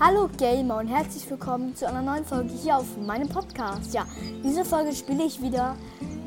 [0.00, 3.92] Hallo Gamer und herzlich willkommen zu einer neuen Folge hier auf meinem Podcast.
[3.92, 4.06] Ja,
[4.44, 5.74] diese Folge spiele ich wieder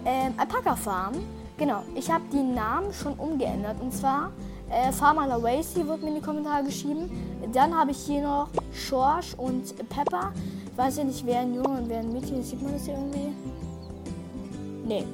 [0.03, 1.13] ähm, Alpaca Farm.
[1.57, 4.31] Genau, ich habe die Namen schon umgeändert und zwar
[4.69, 7.09] äh, Farmer Lawacey wurde mir in die Kommentare geschrieben.
[7.53, 10.33] Dann habe ich hier noch Schorsch und Pepper.
[10.69, 12.49] Ich weiß ja nicht, wer ein Junge und wer ein Mädchen ist.
[12.49, 13.33] Sieht man das hier irgendwie?
[14.85, 15.05] Nee.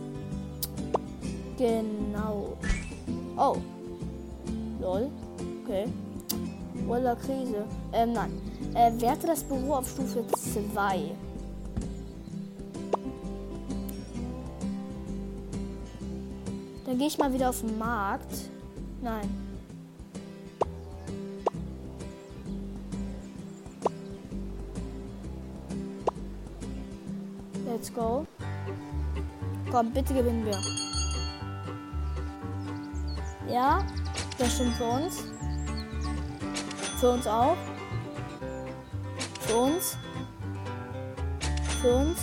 [1.59, 2.58] Genau.
[3.38, 3.58] Oh.
[4.81, 5.12] Lol.
[5.63, 5.85] Okay.
[6.88, 7.66] Oder Krise.
[7.94, 8.32] Ähm, nein.
[8.73, 10.26] Äh, werte das Büro auf Stufe
[10.73, 11.12] 2.
[16.86, 18.50] Dann gehe ich mal wieder auf den Markt.
[19.02, 19.30] Nein.
[27.66, 28.26] Let's go.
[29.70, 30.58] Komm, bitte gewinnen wir.
[33.54, 33.85] Ja,
[34.38, 35.24] das stimmt für uns.
[36.99, 37.55] Für uns auch.
[39.41, 39.98] Für uns.
[41.79, 42.20] Für uns.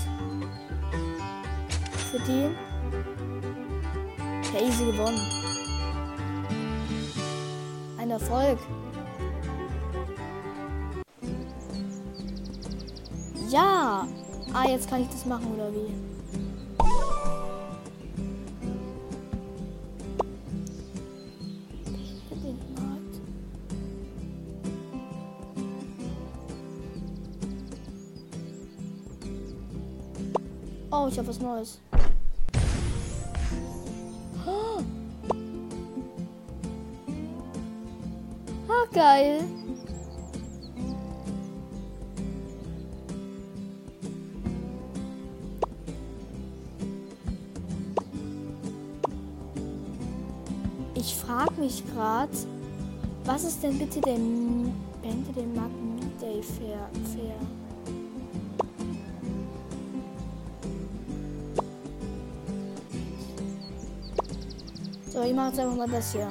[2.11, 2.51] Für die.
[4.53, 5.21] Ja, easy gewonnen.
[7.99, 8.59] Ein Erfolg.
[13.49, 14.09] Ja.
[14.53, 16.14] Ah, jetzt kann ich das machen, oder wie?
[30.97, 31.81] Oh, ich habe was Neues.
[38.67, 39.43] Ah, geil.
[50.95, 52.31] Ich frage mich gerade,
[53.25, 56.89] was ist denn bitte der Bände der Magnet Day Fair?
[57.13, 57.64] Fair?
[65.15, 66.29] So, ich mache jetzt einfach mal das hier.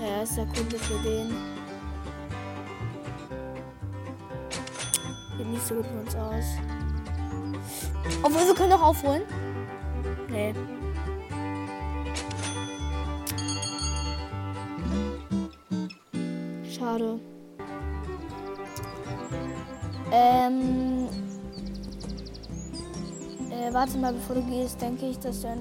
[0.00, 1.34] Ja, ist der Kunde für den.
[5.36, 6.44] Sieht nicht so gut für uns aus.
[8.22, 9.22] Obwohl, wir können doch aufholen.
[10.30, 10.54] Nee.
[16.70, 17.20] Schade.
[20.10, 20.95] Ähm.
[23.76, 25.58] Warte mal, bevor du gehst, denke ich, dass dann.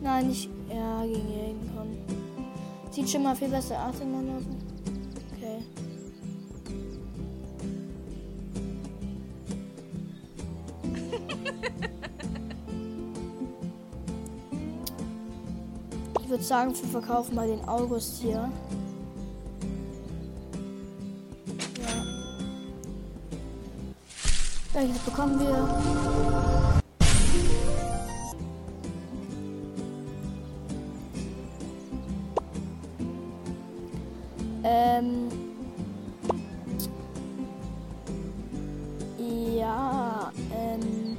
[0.00, 0.48] Nein, nicht.
[0.72, 1.98] Ja, gegen Regen kommen.
[2.92, 4.42] Sieht schon mal viel besser aus, wenn man auf.
[5.34, 5.64] Okay.
[16.20, 18.48] Ich würde sagen, wir verkaufen mal den August hier.
[24.74, 25.68] Welches bekommen wir?
[34.64, 35.28] Ähm.
[39.18, 41.18] Ja, ähm.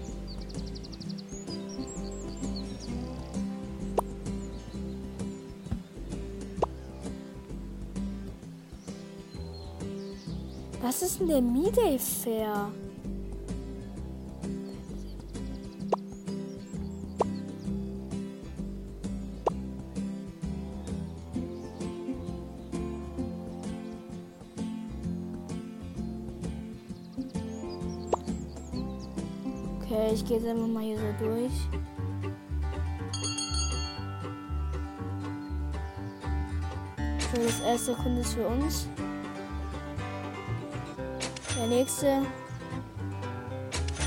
[10.82, 12.72] Was ist denn der Me-Day Fair?
[29.94, 31.52] Okay, ich gehe jetzt einfach mal hier so durch.
[37.32, 38.88] So, das erste Kunde ist für uns.
[41.56, 42.06] Der nächste.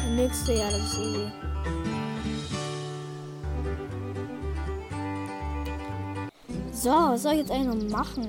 [0.02, 1.30] Der nächste, ja, das ist easy.
[6.72, 8.26] So, was soll ich jetzt eigentlich noch machen?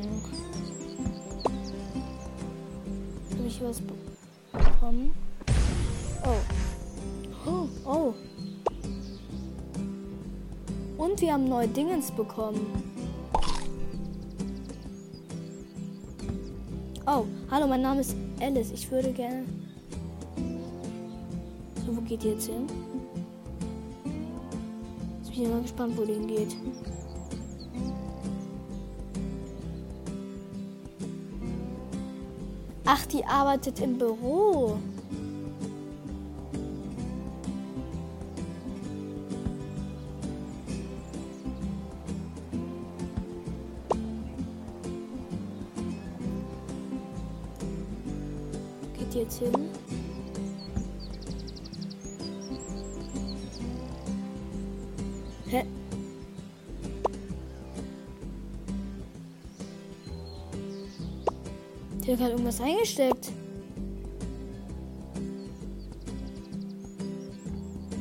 [3.31, 3.81] Habe ich was
[4.51, 5.11] bekommen?
[6.23, 6.66] Oh.
[7.47, 8.13] Oh, oh.
[10.97, 12.59] Und wir haben neue Dingens bekommen.
[17.05, 18.71] Oh, hallo, mein Name ist Alice.
[18.71, 19.45] Ich würde gerne.
[21.85, 22.67] So, wo geht ihr jetzt hin?
[25.19, 26.53] Jetzt bin ich mal gespannt, wo die hingeht.
[32.83, 34.77] Ach, die arbeitet im Büro.
[49.27, 49.51] Jetzt hin?
[55.47, 55.63] Hä?
[62.05, 63.31] Der hat irgendwas eingesteckt.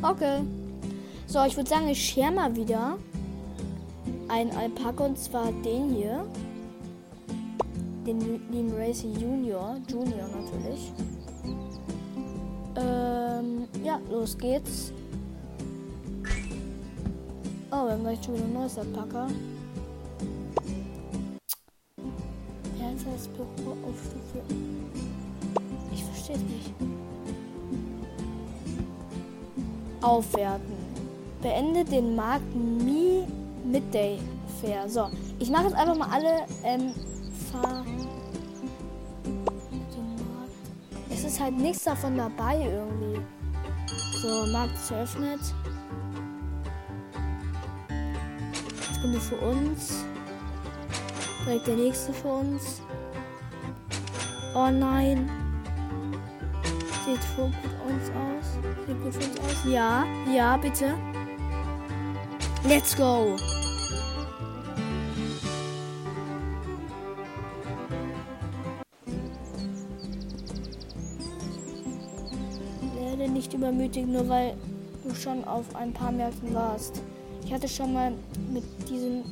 [0.03, 0.43] Okay.
[1.27, 2.99] So, ich würde sagen, ich share mal wieder
[4.29, 6.25] ein Alpaka und zwar den hier.
[8.07, 8.21] Den
[8.53, 9.77] lieben Racy Junior.
[9.89, 10.93] Junior natürlich.
[12.77, 14.93] Ähm, ja, los geht's.
[17.71, 19.29] Oh, wir haben gleich schon wieder ein neues Alpaka.
[23.17, 24.43] Das Büro auf Stufe?
[25.91, 26.75] Ich verstehe es nicht.
[30.03, 30.75] Aufwerten.
[31.41, 33.25] Beende den Markt Mi
[33.65, 34.19] Midday
[34.61, 34.89] Fair.
[34.89, 35.09] So,
[35.39, 36.93] ich mache jetzt einfach mal alle ähm,
[37.51, 37.87] Fahr
[41.27, 43.21] ist halt nichts davon dabei irgendwie.
[44.23, 45.41] So, Markt ist eröffnet.
[49.05, 50.05] Die für uns.
[51.45, 52.81] Direkt der nächste für uns.
[54.55, 55.31] Oh nein.
[57.05, 58.55] Sieht für uns aus.
[58.87, 59.65] Sieht gut für uns aus.
[59.71, 60.95] Ja, ja, bitte.
[62.65, 63.37] Let's go.
[73.17, 74.55] Werde nicht übermütig, nur weil
[75.05, 77.01] du schon auf ein paar Märkten warst.
[77.45, 78.13] Ich hatte schon mal
[78.53, 79.23] mit diesem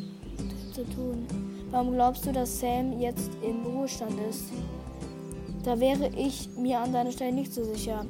[0.72, 1.26] zu tun.
[1.70, 4.44] Warum glaubst du, dass Sam jetzt im Ruhestand ist?
[5.64, 8.04] Da wäre ich mir an deiner Stelle nicht so sicher.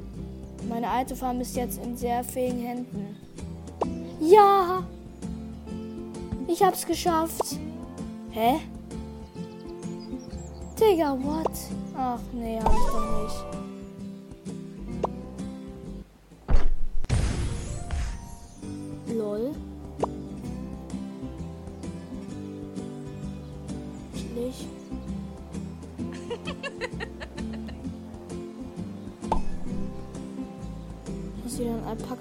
[0.69, 3.15] Meine alte Farm ist jetzt in sehr fähigen Händen.
[4.19, 4.83] Ja!
[6.47, 7.57] Ich hab's geschafft.
[8.31, 8.59] Hä?
[10.79, 11.51] Digga, what?
[11.97, 13.45] Ach nee, hab ich doch nicht.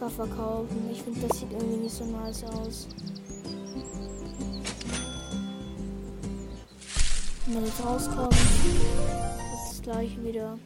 [0.04, 0.90] Alpaka verkaufen.
[0.90, 2.86] Ich finde, das sieht irgendwie nicht so nice aus.
[7.46, 10.58] Wenn man jetzt rauskommt, ist das gleiche wieder.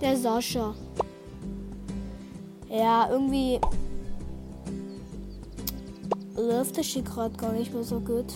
[0.00, 0.74] Der Sascha.
[2.68, 3.60] Ja, irgendwie
[6.36, 8.32] läuft das hier gerade gar nicht mehr so gut.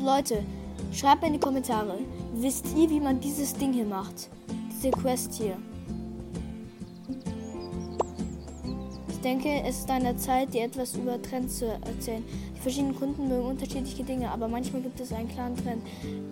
[0.00, 0.42] Leute,
[0.92, 1.98] schreibt mir in die Kommentare.
[2.34, 4.30] Wisst ihr, wie man dieses Ding hier macht?
[4.70, 5.56] Diese Quest hier.
[9.28, 12.24] Denke, es ist an der Zeit, dir etwas über Trends zu erzählen.
[12.56, 15.82] Die verschiedenen Kunden mögen unterschiedliche Dinge, aber manchmal gibt es einen klaren Trend.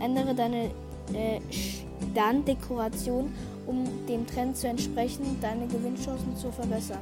[0.01, 0.71] Ändere deine
[1.13, 3.33] äh, Standdekoration,
[3.67, 7.01] um dem Trend zu entsprechen, deine Gewinnchancen zu verbessern.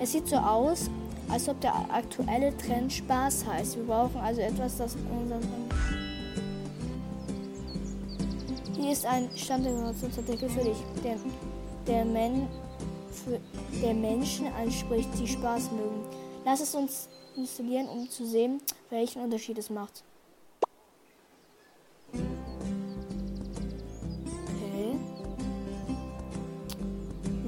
[0.00, 0.90] Es sieht so aus,
[1.28, 3.76] als ob der aktuelle Trend Spaß heißt.
[3.76, 5.40] Wir brauchen also etwas, das unseren.
[8.76, 11.16] Hier ist ein Standdekorationsartikel für dich, der,
[11.86, 12.48] der, Men,
[13.82, 16.04] der Menschen anspricht, die Spaß mögen.
[16.44, 20.02] Lass es uns installieren, um zu sehen, welchen Unterschied es macht.
[22.12, 22.18] Okay.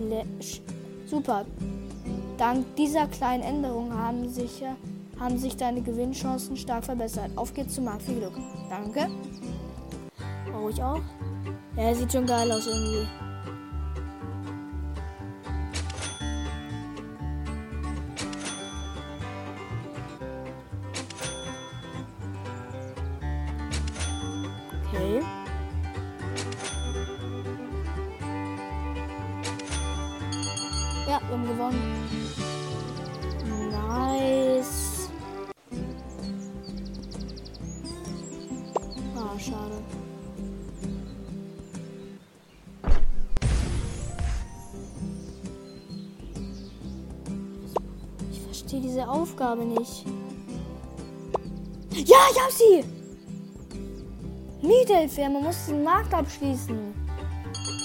[0.09, 0.25] Le
[1.07, 1.45] Super.
[2.39, 4.63] Dank dieser kleinen Änderung haben sich,
[5.21, 7.31] haben sich deine Gewinnchancen stark verbessert.
[7.37, 8.03] Auf geht's zum Markt.
[8.03, 8.35] Viel Glück.
[8.71, 9.09] Danke.
[10.51, 11.01] Brauche ich auch.
[11.77, 13.07] Ja, sieht schon geil aus irgendwie.
[48.73, 50.07] Verstehe diese Aufgabe nicht.
[51.91, 52.85] Ja, ich hab sie!
[54.63, 56.79] Miethilfe, man muss den Markt abschließen.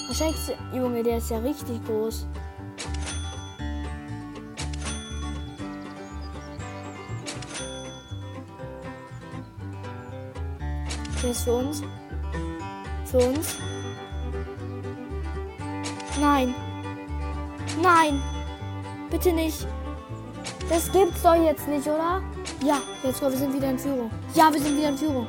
[0.06, 2.26] Wahrscheinlich, Junge, der ist ja richtig groß.
[11.22, 11.82] Der ist für uns.
[13.04, 13.56] Für uns.
[16.18, 16.54] Nein.
[17.82, 18.22] Nein.
[19.10, 19.66] Bitte nicht.
[20.68, 22.22] Das gibt's doch jetzt nicht, oder?
[22.62, 23.30] Ja, let's go.
[23.30, 24.10] Wir sind wieder in Führung.
[24.34, 25.26] Ja, wir sind wieder in Führung.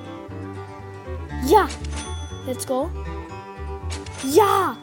[1.48, 1.68] Ja.
[2.46, 2.90] Let's go.
[4.32, 4.76] Ja.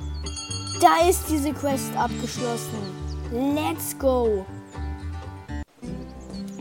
[0.81, 2.79] Da ist diese Quest abgeschlossen.
[3.33, 4.47] Let's go.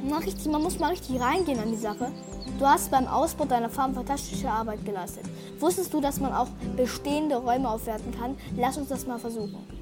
[0.04, 2.12] Mal richtig, man muss mal richtig reingehen an die Sache.
[2.60, 5.26] Du hast beim Ausbau deiner Farm fantastische Arbeit geleistet.
[5.60, 6.48] Wusstest du, dass man auch
[6.78, 8.38] bestehende Räume aufwerten kann?
[8.58, 9.75] Lass uns das mal versuchen.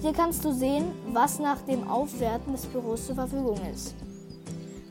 [0.00, 3.94] Hier kannst du sehen, was nach dem Aufwerten des Büros zur Verfügung ist.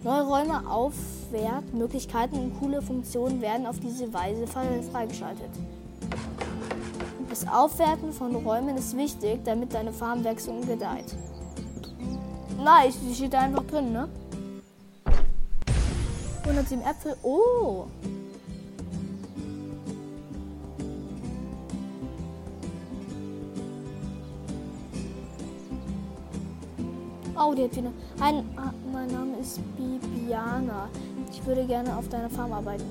[0.03, 5.49] Neue Räume, Aufwertmöglichkeiten und coole Funktionen werden auf diese Weise freigeschaltet.
[7.27, 11.15] Das Aufwerten von Räumen ist wichtig, damit deine Farm wächst und gedeiht.
[12.63, 14.07] Nice, die steht da einfach drin, ne?
[16.43, 17.15] 107 Äpfel.
[17.23, 17.85] Oh!
[27.41, 27.93] Oh, die hat wieder.
[28.19, 30.89] Ein, ah, mein Name ist Bibiana.
[31.31, 32.83] Ich würde gerne auf deiner Farm arbeiten.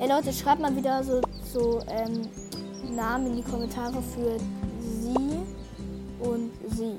[0.00, 1.20] Ey Leute, schreibt mal wieder so,
[1.52, 2.22] so ähm,
[2.96, 4.36] Namen in die Kommentare für
[4.80, 5.38] sie
[6.18, 6.98] und sie.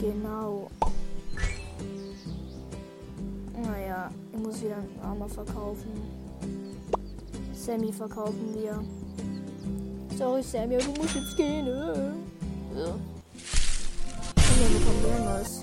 [0.00, 0.70] Genau.
[3.62, 5.90] Naja, ich muss wieder einen Armer verkaufen.
[7.52, 8.82] Sammy verkaufen wir.
[10.16, 11.66] Sorry, Sammy, du musst jetzt gehen.
[11.66, 12.80] Äh.
[12.80, 12.94] Ja
[14.60, 15.62] wir bekommen wir Neues.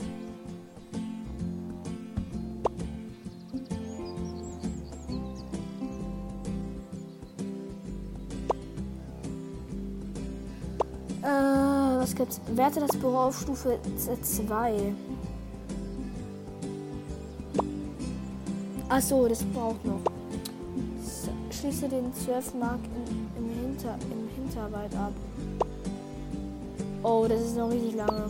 [11.21, 12.41] Äh, was gibt's?
[12.55, 13.77] Werte das Büro auf Stufe
[14.21, 14.93] 2.
[18.89, 19.99] Achso, das braucht noch.
[21.51, 25.13] Schließe den 12 Mark im, im, Hinter, im Hinterwald ab.
[27.03, 28.29] Oh, das ist noch richtig lange.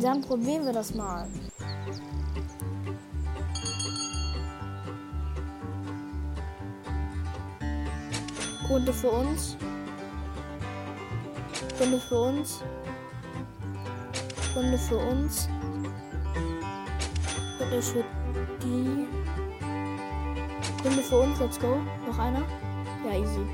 [0.00, 1.26] Dann probieren wir das mal.
[8.68, 9.56] Runde für uns.
[11.80, 12.62] Runde für uns.
[14.54, 15.48] Runde für uns.
[17.60, 18.04] Runde für
[18.62, 19.06] die.
[20.84, 21.38] Runde für uns.
[21.38, 21.78] Let's go.
[22.06, 22.42] Noch einer?
[23.04, 23.46] Ja, easy.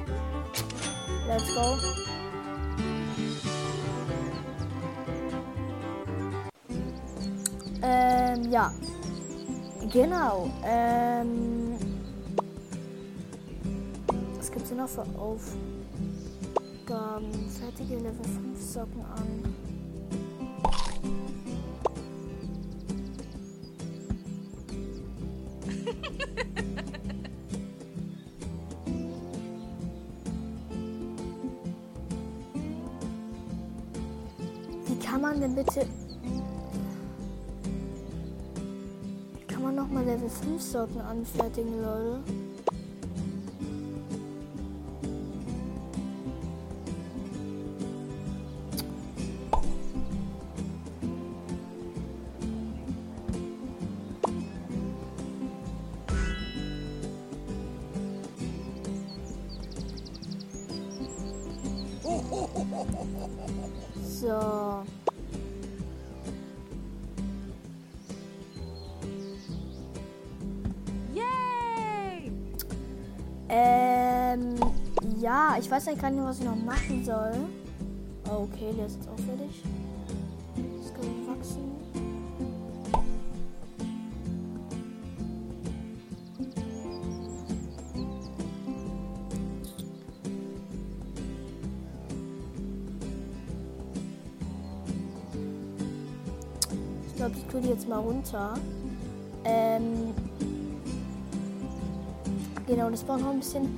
[1.29, 2.12] Let's go.
[8.51, 8.73] Ja.
[9.93, 10.51] Genau.
[10.65, 11.77] Ähm.
[14.37, 15.61] Was gibt es hier noch für Aufgaben?
[17.61, 19.55] Fertige Level 5 Socken an.
[34.87, 35.87] Wie kann man denn bitte
[40.23, 42.23] mal Level 5 Socken anfertigen, Leute.
[64.23, 65.02] So.
[75.59, 77.33] Ich weiß ja gar nicht, was ich noch machen soll.
[78.25, 79.63] Okay, der ist jetzt auch fertig.
[80.57, 81.73] Das kann wachsen.
[97.07, 98.55] Ich glaube, ich tue die jetzt mal runter.
[99.45, 100.15] Ähm,
[102.67, 103.69] Genau, das braucht noch ein bisschen.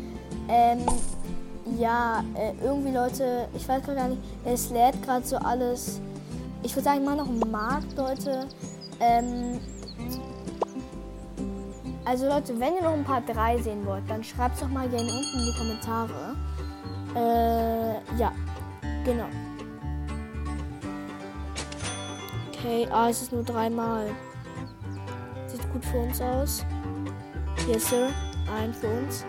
[0.48, 0.80] Ähm,
[1.78, 6.00] ja, äh, irgendwie Leute, ich weiß gar nicht, es lädt gerade so alles.
[6.62, 8.46] Ich würde sagen, mal noch einen Markt, Leute.
[9.00, 9.60] Ähm,
[12.04, 14.88] also Leute, wenn ihr noch ein paar 3 sehen wollt, dann schreibt es doch mal
[14.88, 16.36] gerne unten in die Kommentare.
[17.14, 18.32] Äh, ja,
[19.04, 19.26] genau.
[22.52, 24.06] Okay, ah, es ist nur dreimal.
[25.46, 26.64] Sieht gut für uns aus.
[27.68, 28.08] Yes, sir.
[28.58, 29.24] Ein für uns.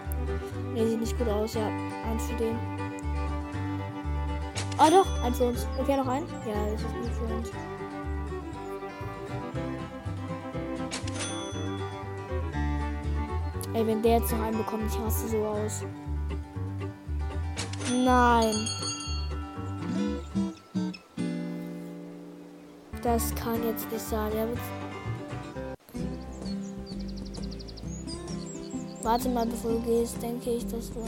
[0.74, 1.54] Ne, sieht nicht gut aus.
[1.54, 1.70] Ja,
[2.10, 2.58] eins den.
[4.78, 5.68] Ah doch, ein für uns.
[5.80, 6.24] Okay, noch ein?
[6.46, 7.52] Ja, das ist gut für uns.
[13.74, 15.84] Ey, wenn der jetzt noch einen bekommt, ich raste so aus.
[17.92, 18.54] Nein.
[23.02, 24.32] Das kann jetzt nicht sein.
[29.04, 31.06] Warte mal, bevor du gehst, denke ich, dass du.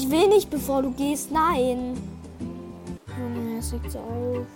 [0.00, 1.32] Ich will nicht, bevor du gehst.
[1.32, 2.00] Nein.
[3.18, 4.46] Junge, es regt so auf.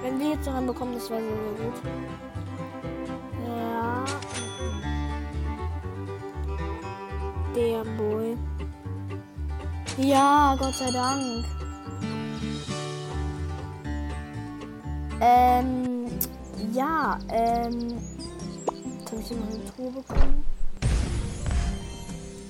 [0.00, 2.31] Wenn wir jetzt daran bekommen, das wäre sehr gut.
[7.62, 8.36] Der Boy.
[9.96, 11.44] Ja, Gott sei Dank.
[15.20, 16.06] Ähm,
[16.72, 18.00] ja, ähm.
[18.98, 20.44] Jetzt habe ich noch eine Truhe bekommen.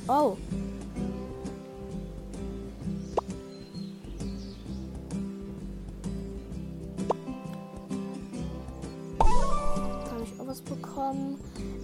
[0.09, 0.37] Oh.
[10.11, 11.39] Habe ich auch was bekommen.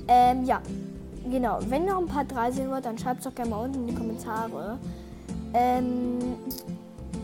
[0.09, 0.63] Ähm, ja.
[1.31, 1.59] Genau.
[1.69, 3.81] Wenn ihr noch ein paar 3 sehen wollt, dann schreibt es doch gerne mal unten
[3.81, 4.79] in die Kommentare.
[5.53, 6.19] Ähm.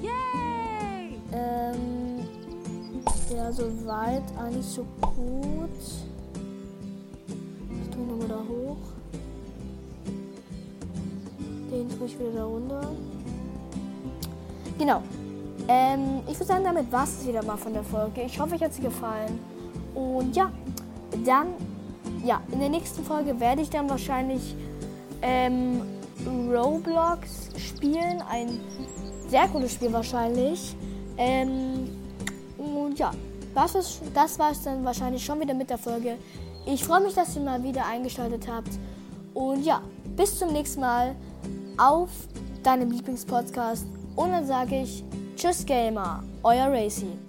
[0.03, 1.19] Yay!
[1.33, 2.21] Ähm,
[3.35, 5.71] ja, soweit eigentlich so gut.
[7.83, 8.77] Ich tue nochmal da hoch.
[11.71, 12.93] Den tue ich wieder da runter.
[14.79, 15.03] Genau.
[15.67, 18.23] Ähm, ich würde sagen, damit war es wieder mal von der Folge.
[18.23, 19.39] Ich hoffe, euch hat sie gefallen.
[19.95, 20.51] Und ja,
[21.25, 21.49] dann,
[22.25, 24.57] ja, in der nächsten Folge werde ich dann wahrscheinlich
[25.23, 25.83] ähm,
[26.27, 28.23] Roblox spielen.
[28.29, 28.61] Ein
[29.29, 30.75] sehr cooles Spiel wahrscheinlich.
[31.17, 31.89] Ähm,
[32.59, 33.13] und ja,
[33.55, 36.17] das, das war es dann wahrscheinlich schon wieder mit der Folge.
[36.67, 38.71] Ich freue mich, dass ihr mal wieder eingeschaltet habt.
[39.35, 39.83] Und ja,
[40.17, 41.15] bis zum nächsten Mal
[41.77, 42.09] auf
[42.63, 43.87] deinem Lieblingspodcast.
[44.17, 45.05] Und dann sage ich
[45.37, 47.24] Tschüss Gamer, euer Racy.